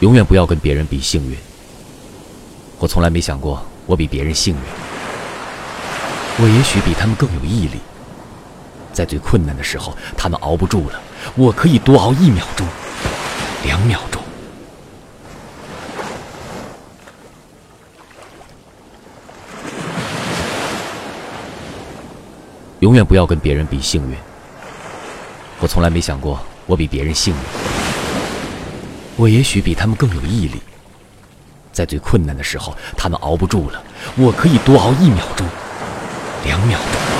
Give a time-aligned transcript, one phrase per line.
[0.00, 1.36] 永远不要跟别人比幸运。
[2.78, 4.60] 我从来没想过我比别人幸运，
[6.38, 7.78] 我也许比他们更有毅力。
[8.92, 11.00] 在最困难的时候，他们熬不住了，
[11.36, 12.66] 我可以多熬一秒钟、
[13.62, 14.20] 两秒钟。
[22.80, 24.16] 永远不要跟别人比幸运。
[25.60, 27.69] 我从来没想过我比别人幸运，
[29.20, 30.62] 我也许比他们更有毅力。
[31.70, 33.82] 在最困难的时候，他们熬不住了，
[34.16, 35.46] 我可以多熬一秒钟、
[36.42, 37.19] 两秒钟。